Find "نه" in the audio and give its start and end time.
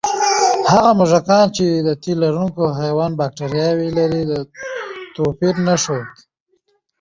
5.67-5.75